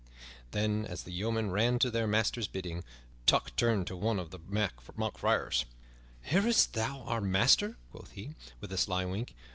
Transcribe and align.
Then, 0.49 0.83
as 0.87 1.03
the 1.03 1.11
yeomen 1.11 1.51
ran 1.51 1.77
to 1.77 1.89
do 1.89 1.91
their 1.91 2.07
master's 2.07 2.47
bidding, 2.47 2.83
Tuck 3.27 3.55
turned 3.55 3.85
to 3.85 3.95
one 3.95 4.17
of 4.19 4.31
the 4.31 4.39
mock 4.47 5.17
friars. 5.19 5.65
"Hearest 6.23 6.73
thou 6.73 7.01
our 7.03 7.21
master?" 7.21 7.77
quoth 7.91 8.09
he, 8.09 8.33
with 8.59 8.73
a 8.73 8.79
sly 8.79 9.05
wink. 9.05 9.35